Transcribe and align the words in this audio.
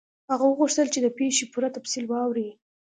هغه 0.31 0.45
وغوښتل 0.47 0.87
چې 0.93 0.99
د 1.01 1.07
پیښې 1.17 1.45
پوره 1.53 1.69
تفصیل 1.77 2.05
واوري. 2.07 2.49